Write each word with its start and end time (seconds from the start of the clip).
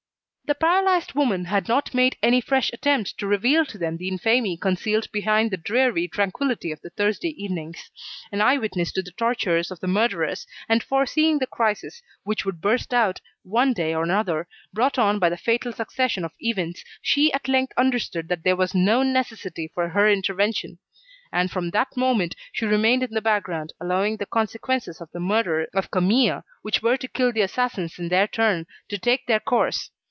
The 0.51 0.55
paralysed 0.55 1.15
woman 1.15 1.45
had 1.45 1.69
not 1.69 1.93
made 1.93 2.17
any 2.21 2.41
fresh 2.41 2.73
attempt 2.73 3.17
to 3.19 3.25
reveal 3.25 3.65
to 3.67 3.77
them 3.77 3.95
the 3.95 4.09
infamy 4.09 4.57
concealed 4.57 5.09
behind 5.13 5.49
the 5.49 5.55
dreary 5.55 6.09
tranquillity 6.09 6.73
of 6.73 6.81
the 6.81 6.89
Thursday 6.89 7.29
evenings. 7.41 7.89
An 8.33 8.41
eye 8.41 8.57
witness 8.57 8.97
of 8.97 9.05
the 9.05 9.11
tortures 9.11 9.71
of 9.71 9.79
the 9.79 9.87
murderers, 9.87 10.45
and 10.67 10.83
foreseeing 10.83 11.39
the 11.39 11.47
crisis 11.47 12.01
which 12.23 12.43
would 12.43 12.59
burst 12.59 12.93
out, 12.93 13.21
one 13.43 13.71
day 13.71 13.93
or 13.95 14.03
another, 14.03 14.45
brought 14.73 14.99
on 14.99 15.19
by 15.19 15.29
the 15.29 15.37
fatal 15.37 15.71
succession 15.71 16.25
of 16.25 16.33
events, 16.41 16.83
she 17.01 17.31
at 17.31 17.47
length 17.47 17.71
understood 17.77 18.27
that 18.27 18.43
there 18.43 18.57
was 18.57 18.75
no 18.75 19.03
necessity 19.03 19.69
for 19.73 19.87
her 19.87 20.09
intervention. 20.09 20.79
And 21.31 21.49
from 21.49 21.69
that 21.69 21.95
moment, 21.95 22.35
she 22.51 22.65
remained 22.65 23.03
in 23.03 23.11
the 23.11 23.21
background 23.21 23.71
allowing 23.79 24.17
the 24.17 24.25
consequences 24.25 24.99
of 24.99 25.09
the 25.13 25.21
murder 25.21 25.69
of 25.73 25.91
Camille, 25.91 26.43
which 26.61 26.81
were 26.81 26.97
to 26.97 27.07
kill 27.07 27.31
the 27.31 27.39
assassins 27.39 27.97
in 27.97 28.09
their 28.09 28.27
turn, 28.27 28.67
to 28.89 28.97
take 28.97 29.27
their 29.27 29.39
course. 29.39 29.91